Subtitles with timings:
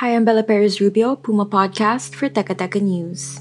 [0.00, 3.36] Hi, I'm Bella Perez Rubio, Puma Podcast for Teka News.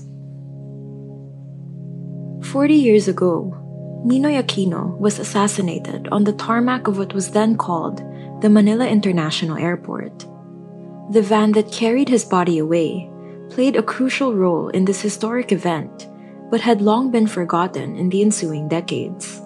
[2.51, 3.55] 40 years ago,
[4.05, 8.03] Ninoy Aquino was assassinated on the tarmac of what was then called
[8.41, 10.27] the Manila International Airport.
[11.13, 13.09] The van that carried his body away
[13.49, 16.09] played a crucial role in this historic event,
[16.51, 19.39] but had long been forgotten in the ensuing decades.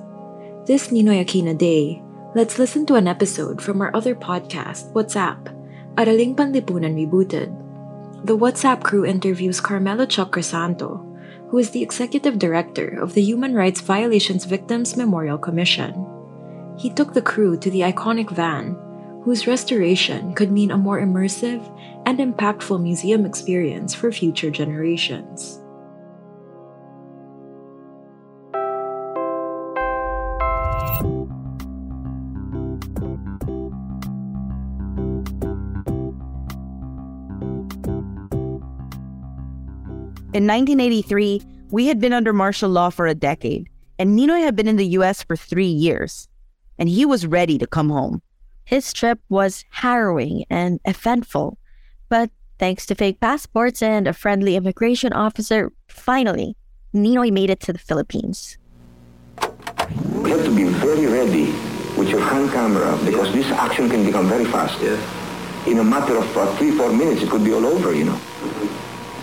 [0.65, 2.01] This Ninoy Aquino Day,
[2.33, 5.49] let's listen to an episode from our other podcast, What's AP,
[5.93, 7.53] Araling Panlipunan Rebooted.
[8.25, 11.05] The What's AP crew interviews Carmelo Chuck Crisanto,
[11.51, 15.93] who is the executive director of the Human Rights Violations Victims Memorial Commission.
[16.79, 18.73] He took the crew to the iconic van,
[19.21, 21.61] whose restoration could mean a more immersive
[22.07, 25.59] and impactful museum experience for future generations.
[40.33, 44.67] In 1983, we had been under martial law for a decade, and Ninoy had been
[44.67, 46.27] in the US for three years,
[46.79, 48.19] and he was ready to come home.
[48.65, 51.59] His trip was harrowing and eventful,
[52.09, 56.57] but thanks to fake passports and a friendly immigration officer, finally,
[56.95, 58.57] Ninoy made it to the Philippines.
[59.39, 61.53] You have to be very ready
[61.95, 64.81] with your hand camera because this action can become very fast.
[64.81, 64.97] Yeah.
[65.67, 68.19] In a matter of uh, three, four minutes, it could be all over, you know.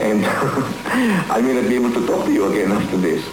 [0.01, 0.25] And
[1.31, 3.29] I may not be able to talk to you again after this.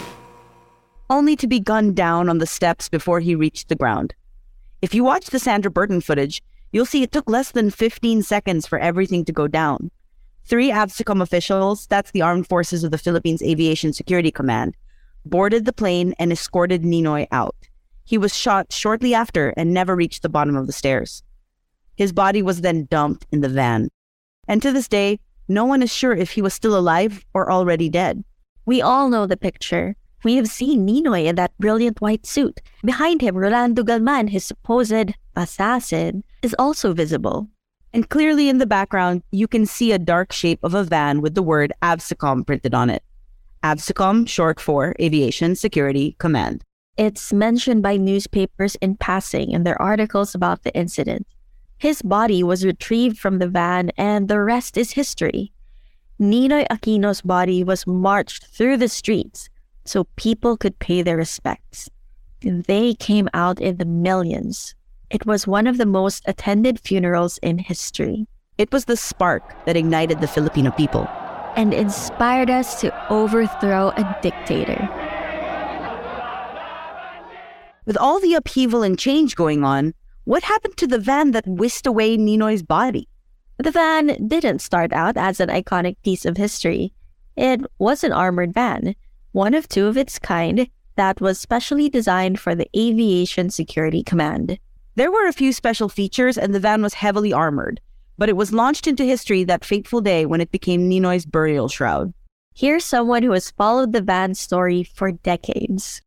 [1.10, 4.14] only to be gunned down on the steps before he reached the ground.
[4.82, 8.66] If you watch the Sandra Burton footage, you'll see it took less than 15 seconds
[8.66, 9.90] for everything to go down.
[10.44, 14.76] Three AVSECOM officials, that's the Armed Forces of the Philippines Aviation Security Command,
[15.24, 17.56] boarded the plane and escorted Ninoy out.
[18.04, 21.22] He was shot shortly after and never reached the bottom of the stairs.
[21.96, 23.88] His body was then dumped in the van.
[24.46, 27.88] And to this day, no one is sure if he was still alive or already
[27.88, 28.22] dead.
[28.66, 29.96] We all know the picture.
[30.24, 32.60] We have seen Ninoy in that brilliant white suit.
[32.84, 37.48] Behind him, Rolando Galman, his supposed assassin, is also visible.
[37.94, 41.34] And clearly in the background, you can see a dark shape of a van with
[41.34, 43.02] the word AVSECOM printed on it.
[43.62, 46.62] AVSECOM, short for Aviation Security Command.
[46.96, 51.26] It's mentioned by newspapers in passing in their articles about the incident.
[51.78, 55.52] His body was retrieved from the van, and the rest is history.
[56.20, 59.48] Ninoy Aquino's body was marched through the streets
[59.84, 61.88] so people could pay their respects.
[62.42, 64.74] They came out in the millions.
[65.10, 68.26] It was one of the most attended funerals in history
[68.58, 71.06] It was the spark that ignited the Filipino people.
[71.56, 74.88] and inspired us to overthrow a dictator.
[77.86, 79.94] With all the upheaval and change going on,
[80.28, 83.08] what happened to the van that whisked away Ninoy's body?
[83.56, 86.92] The van didn't start out as an iconic piece of history.
[87.34, 88.94] It was an armored van,
[89.32, 94.58] one of two of its kind that was specially designed for the Aviation Security Command.
[94.96, 97.80] There were a few special features, and the van was heavily armored,
[98.18, 102.12] but it was launched into history that fateful day when it became Ninoy's burial shroud.
[102.54, 106.02] Here's someone who has followed the van story for decades.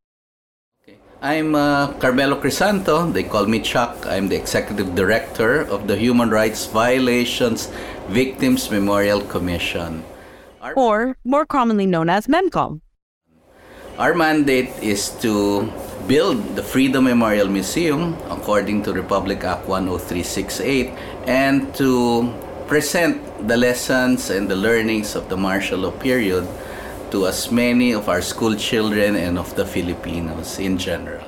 [1.22, 3.14] I'm uh, Carmelo Crisanto.
[3.14, 4.06] They call me Chuck.
[4.08, 7.70] I'm the executive director of the Human Rights Violations
[8.10, 10.04] Victims Memorial Commission.
[10.62, 12.82] Our, Or, more commonly known as MEMCOM.
[14.02, 15.70] our mandate is to
[16.10, 20.90] build the Freedom Memorial Museum according to Republic Act 10368
[21.30, 22.34] and to
[22.66, 26.48] present the lessons and the learnings of the martial law period
[27.12, 31.28] to as many of our school children and of the Filipinos in general.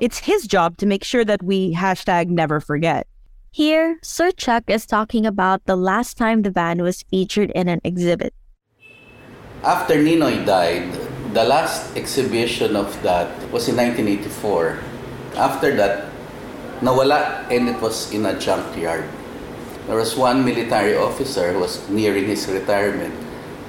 [0.00, 3.06] It's his job to make sure that we hashtag never forget.
[3.50, 7.80] Here, Sir Chuck is talking about the last time the van was featured in an
[7.84, 8.34] exhibit.
[9.62, 10.92] After Ninoy died,
[11.32, 14.80] the last exhibition of that was in 1984.
[15.36, 16.12] After that,
[16.80, 19.04] nawala and it was in a junkyard.
[19.86, 23.14] There was one military officer who was nearing his retirement,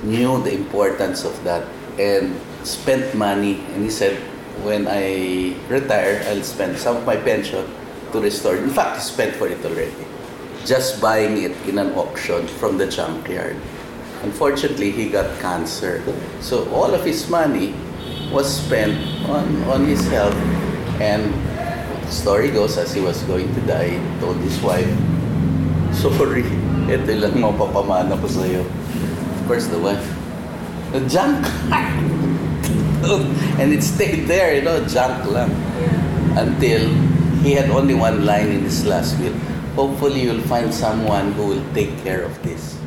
[0.03, 1.65] knew the importance of that
[2.00, 4.17] and spent money and he said,
[4.61, 7.65] when I retire, I'll spend some of my pension
[8.11, 8.55] to restore.
[8.55, 10.05] In fact, he spent for it already.
[10.65, 13.57] Just buying it in an auction from the junkyard.
[14.23, 16.01] Unfortunately, he got cancer.
[16.39, 17.73] So all of his money
[18.31, 18.95] was spent
[19.27, 20.35] on, on his health.
[21.01, 21.33] And
[22.05, 24.88] the story goes, as he was going to die, he told his wife,
[25.91, 26.45] Sorry,
[26.94, 28.63] ito lang mapapamana ko sa'yo.
[29.43, 30.07] Of course, the wife,
[30.93, 31.43] the junk.
[33.59, 35.51] and it stayed there, you know, junk lang.
[36.39, 36.87] Until
[37.43, 39.33] he had only one line in his last will.
[39.75, 42.79] Hopefully, you'll find someone who will take care of this.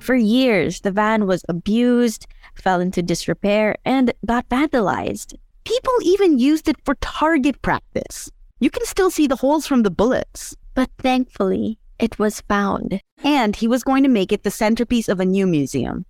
[0.00, 5.34] For years, the van was abused, fell into disrepair, and got vandalized.
[5.64, 8.30] People even used it for target practice.
[8.58, 10.56] You can still see the holes from the bullets.
[10.72, 13.02] But thankfully, it was found.
[13.24, 16.04] And he was going to make it the centerpiece of a new museum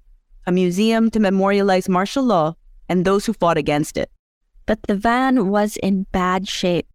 [0.46, 2.54] a museum to memorialize martial law
[2.88, 4.10] and those who fought against it.
[4.66, 6.86] But the van was in bad shape.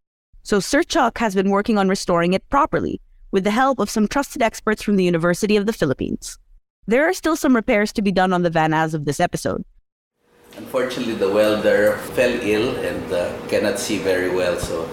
[0.43, 3.01] So Sir Chuck has been working on restoring it properly
[3.31, 6.37] with the help of some trusted experts from the University of the Philippines.
[6.87, 9.63] There are still some repairs to be done on the van as of this episode.
[10.57, 14.87] Unfortunately, the welder fell ill and uh, cannot see very well, so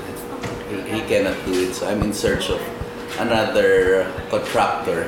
[0.68, 1.74] he, he cannot do it.
[1.74, 2.60] So I'm in search of
[3.18, 5.04] another contractor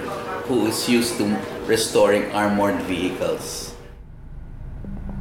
[0.47, 3.75] who is used to restoring armored vehicles.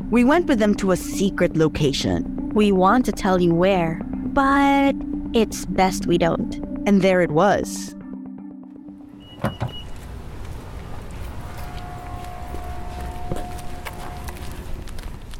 [0.09, 4.01] We went with them to a secret location, We want to tell you where,
[4.33, 4.95] but
[5.33, 6.63] it's best we don't.
[6.87, 7.93] and there it was.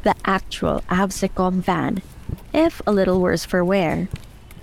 [0.02, 2.02] The actual Avsecom van,
[2.52, 4.08] if a little worse for wear.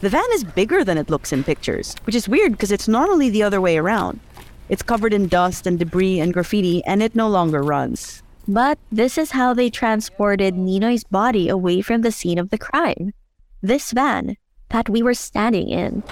[0.02, 3.30] The van is bigger than it looks in pictures, which is weird because it's normally
[3.30, 4.20] the other way around.
[4.68, 8.22] It's covered in dust and debris and graffiti, and it no longer runs.
[8.48, 13.14] But this is how they transported Ninoy's body away from the scene of the crime.
[13.62, 14.38] This van
[14.70, 16.04] that we were standing in.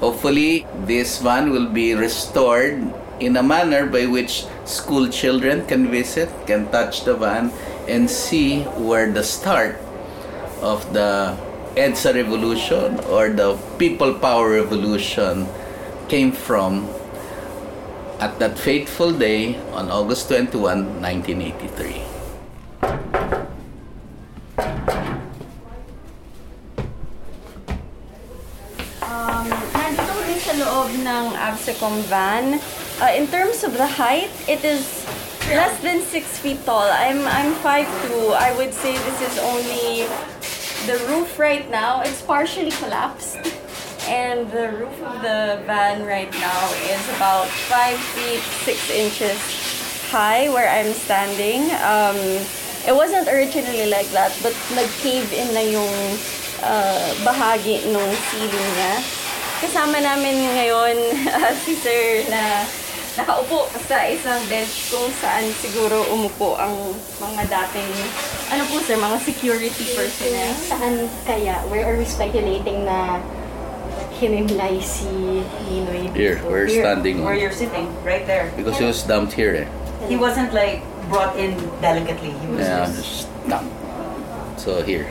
[0.00, 6.28] Hopefully, this van will be restored in a manner by which school children can visit,
[6.46, 7.52] can touch the van,
[7.86, 9.76] and see where the start
[10.60, 11.36] of the
[11.76, 15.44] EDSA revolution or the people power revolution
[16.08, 16.88] came from
[18.16, 22.00] at that fateful day on August 21, 1983.
[29.04, 29.44] Um,
[29.76, 32.56] nandito kami sa loob ng Absecom van.
[33.04, 35.04] Uh, in terms of the height, it is
[35.52, 36.88] less than 6 feet tall.
[36.88, 38.32] I'm, I'm 5'2".
[38.32, 40.08] I would say this is only
[40.84, 42.02] the roof right now.
[42.02, 43.40] It's partially collapsed.
[44.06, 46.62] And the roof of the van right now
[46.92, 49.38] is about 5 feet 6 inches
[50.12, 51.66] high where I'm standing.
[51.82, 52.18] Um,
[52.86, 55.94] it wasn't originally like that, but nag-cave in na yung
[56.62, 58.94] uh, bahagi nung ceiling niya.
[59.58, 60.96] Kasama namin ngayon
[61.34, 62.62] uh, si Sir na
[63.16, 66.76] nakaupo sa isang bench kung saan siguro umupo ang
[67.18, 67.92] mga dating,
[68.50, 70.52] ano po sir, mga security personnel.
[70.54, 70.94] Saan
[71.26, 71.58] kaya?
[71.68, 73.18] Where are we speculating na
[74.18, 76.08] hinimlay si Ninoy?
[76.14, 77.40] Here, we're standing Where on.
[77.40, 78.52] you're sitting, right there.
[78.56, 79.68] Because he was dumped here eh.
[80.06, 82.30] He wasn't like brought in delicately.
[82.32, 83.72] He was Yeah, just just dumped.
[84.60, 85.10] So here.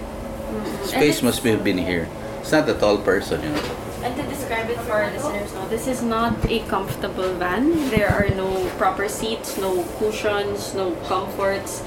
[0.88, 2.08] Space must have been here.
[2.39, 3.65] It's not a tall person, you know.
[4.06, 7.74] And to describe it for our listeners, no, this is not a comfortable van.
[7.89, 11.82] There are no proper seats, no cushions, no comforts.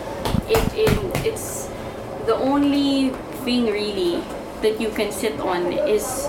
[0.49, 0.93] It, it
[1.27, 1.69] it's
[2.27, 3.11] the only
[3.45, 4.23] thing really
[4.63, 6.27] that you can sit on is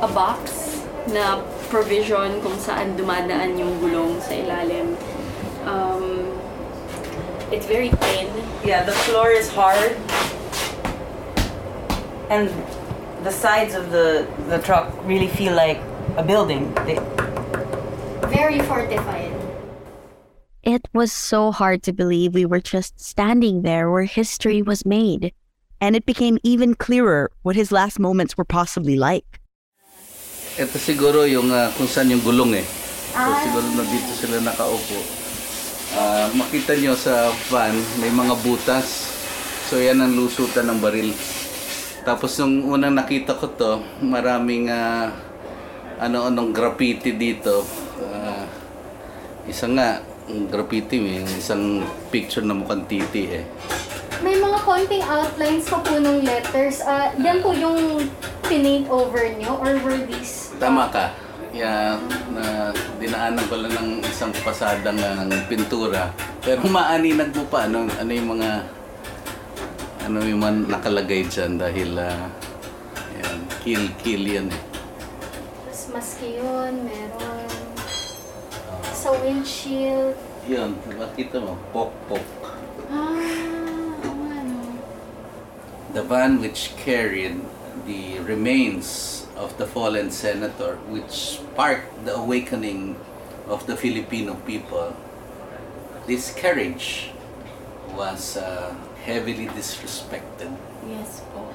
[0.00, 4.96] a box na provision kung saan dumadaan yung gulong sa ilalim.
[5.66, 6.30] Um,
[7.52, 8.30] it's very thin.
[8.64, 8.84] yeah.
[8.84, 9.96] The floor is hard,
[12.30, 12.48] and
[13.24, 15.80] the sides of the the truck really feel like
[16.16, 16.72] a building.
[16.86, 16.98] They,
[18.30, 19.29] Very fortified.
[20.60, 25.32] It was so hard to believe we were just standing there where history was made.
[25.80, 29.40] And it became even clearer what his last moments were possibly like.
[30.60, 32.66] Ito siguro yung ah, kung saan yung gulong eh.
[33.16, 35.00] So siguro na dito sila nakaupo.
[35.96, 39.16] Ah, makita nyo sa van, may mga butas.
[39.72, 41.16] So yan ang lusutan ng baril.
[42.04, 45.08] Tapos nung unang nakita ko to, maraming ah,
[45.96, 47.64] ano-anong graffiti dito.
[48.04, 48.44] Ah,
[49.48, 50.09] isa nga,
[50.50, 51.82] graffiti may isang
[52.12, 53.44] picture na mukhang titi eh.
[54.20, 56.84] May mga konting outlines pa po ng letters.
[56.84, 58.04] Ah, yan po yung
[58.44, 60.52] pinaint over nyo or were these...
[60.60, 61.08] Tama ka.
[61.50, 61.98] Yeah,
[62.30, 62.70] na
[63.00, 66.12] dinaanan ko lang ng isang pasada ng pintura.
[66.44, 68.50] Pero maaninag mo pa ano, ano yung mga
[70.06, 72.26] ano yung mga nakalagay dyan dahil uh,
[73.18, 74.62] yan, kill kill yan eh.
[75.66, 77.39] Mas maski yun, meron.
[79.10, 80.14] Sa windshield.
[80.46, 82.22] Yun, makita mo, pok pok.
[82.86, 83.10] Ah,
[84.06, 84.78] oo nga no.
[85.90, 87.42] The van which carried
[87.90, 92.94] the remains of the fallen senator, which sparked the awakening
[93.50, 94.94] of the Filipino people.
[96.06, 97.10] This carriage
[97.98, 100.54] was uh, heavily disrespected.
[100.86, 101.50] Yes po.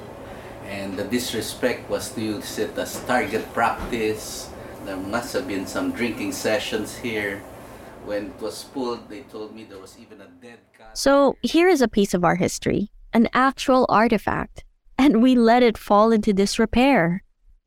[0.68, 4.52] And the disrespect was used it as target practice.
[4.86, 7.40] There must have been some drinking sessions here.
[8.06, 10.96] When it was pulled, they told me there was even a dead cat.
[10.96, 14.64] So here is a piece of our history, an actual artifact,
[14.96, 17.24] and we let it fall into disrepair.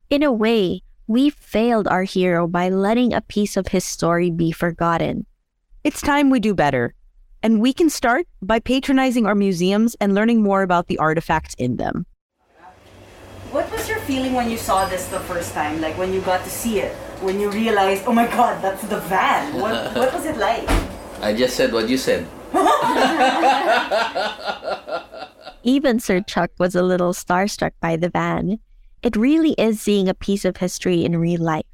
[0.08, 4.52] In a way, we failed our hero by letting a piece of his story be
[4.52, 5.26] forgotten.
[5.82, 6.94] It's time we do better.
[7.42, 11.78] And we can start by patronizing our museums and learning more about the artifacts in
[11.78, 12.06] them.
[13.50, 15.80] What was your feeling when you saw this the first time?
[15.80, 16.94] Like when you got to see it?
[17.20, 19.60] When you realized, oh my god, that's the van.
[19.60, 20.68] What, what was it like?
[21.20, 22.26] I just said what you said.
[25.64, 28.58] Even Sir Chuck was a little starstruck by the van.
[29.02, 31.66] It really is seeing a piece of history in real life,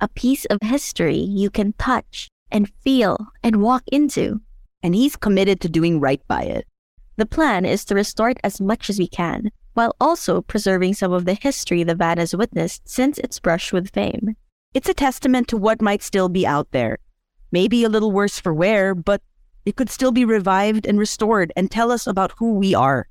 [0.00, 4.40] a piece of history you can touch and feel and walk into.
[4.82, 6.66] And he's committed to doing right by it.
[7.16, 11.12] The plan is to restore it as much as we can, while also preserving some
[11.12, 14.36] of the history the van has witnessed since its brush with fame.
[14.74, 16.98] It's a testament to what might still be out there.
[17.50, 19.22] Maybe a little worse for wear, but
[19.64, 23.08] it could still be revived and restored and tell us about who we are.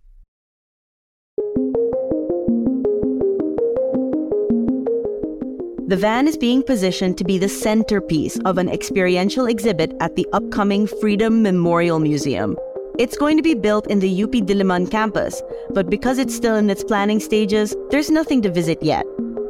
[5.88, 10.28] The van is being positioned to be the centerpiece of an experiential exhibit at the
[10.34, 12.56] upcoming Freedom Memorial Museum.
[13.00, 16.70] It's going to be built in the UP Diliman campus, but because it's still in
[16.70, 19.06] its planning stages, there's nothing to visit yet.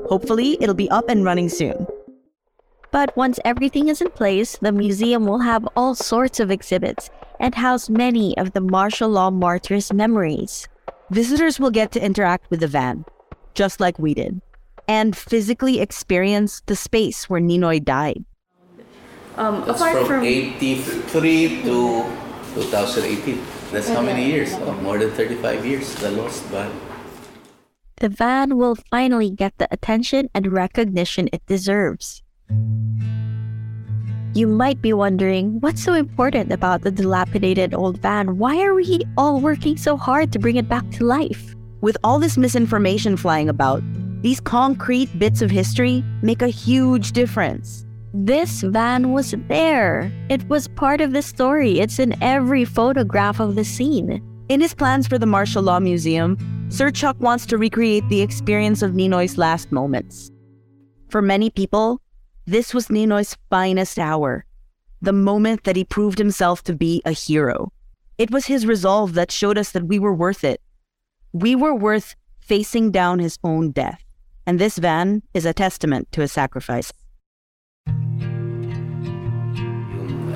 [0.07, 1.86] Hopefully, it'll be up and running soon.
[2.91, 7.53] But once everything is in place, the museum will have all sorts of exhibits and
[7.55, 10.67] house many of the martial law martyrs' memories.
[11.11, 13.05] Visitors will get to interact with the van,
[13.53, 14.41] just like we did,
[14.87, 18.25] and physically experience the space where Ninoy died.
[19.37, 22.03] Um, That's apart from from 83 to
[22.55, 23.45] 2018.
[23.71, 24.53] That's how many years?
[24.55, 26.71] Oh, more than 35 years, the lost van.
[27.97, 32.23] The van will finally get the attention and recognition it deserves.
[34.37, 38.37] You might be wondering what's so important about the dilapidated old van?
[38.37, 41.55] Why are we all working so hard to bring it back to life?
[41.81, 43.81] With all this misinformation flying about,
[44.21, 47.83] these concrete bits of history make a huge difference.
[48.13, 50.11] This van was there.
[50.29, 51.79] It was part of the story.
[51.79, 54.21] It's in every photograph of the scene.
[54.49, 56.37] In his plans for the Martial Law Museum,
[56.69, 60.29] Sir Chuck wants to recreate the experience of Ninoy's last moments.
[61.09, 62.01] For many people,
[62.47, 64.45] this was Ninoy's finest hour,
[65.01, 67.73] the moment that he proved himself to be a hero.
[68.17, 70.61] It was his resolve that showed us that we were worth it.
[71.33, 74.01] We were worth facing down his own death.
[74.45, 76.93] And this van is a testament to his sacrifice.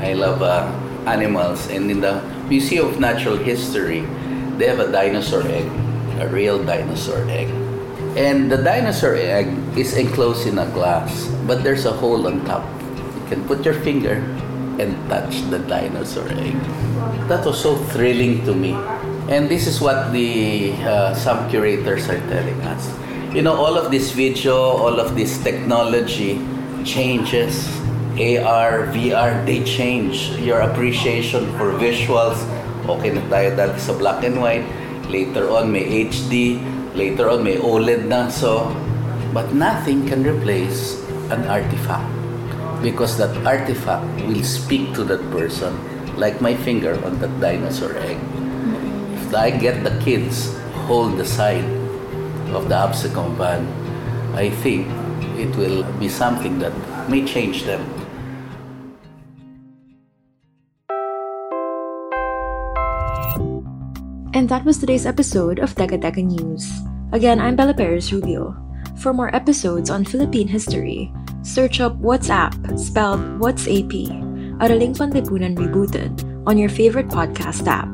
[0.01, 0.70] I love uh,
[1.08, 4.01] animals, and in the Museum of Natural History,
[4.58, 5.65] they have a dinosaur egg,
[6.20, 7.61] a real dinosaur egg.
[8.15, 12.68] And the dinosaur egg is enclosed in a glass, but there's a hole on top.
[13.15, 14.20] You can put your finger
[14.80, 16.60] and touch the dinosaur egg.
[17.32, 18.75] That was so thrilling to me.
[19.32, 22.84] And this is what the uh, some curators are telling us.
[23.32, 26.44] You know, all of this video, all of this technology
[26.84, 27.63] changes.
[28.20, 32.36] AR, VR, they change your appreciation for visuals.
[32.91, 34.68] Okay na tayo dati sa black and white.
[35.08, 36.60] Later on, may HD.
[36.93, 38.27] Later on, may OLED na.
[38.27, 38.67] So,
[39.33, 41.00] but nothing can replace
[41.31, 42.12] an artifact.
[42.83, 45.71] Because that artifact will speak to that person.
[46.17, 48.19] Like my finger on that dinosaur egg.
[49.15, 50.51] If I get the kids
[50.88, 51.63] hold the side
[52.51, 53.63] of the Absecom van,
[54.36, 54.88] I think
[55.39, 56.75] it will be something that
[57.07, 57.79] may change them.
[64.41, 66.65] And that was today's episode of Teka News.
[67.13, 68.57] Again, I'm Bella Perez Rubio.
[68.98, 71.13] For more episodes on Philippine history,
[71.45, 74.10] search up WhatsApp, spelled What's AP.
[74.57, 77.86] Araling Panlipunan Rebooted on your favorite podcast app.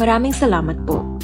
[0.00, 1.15] Maraming salamat po.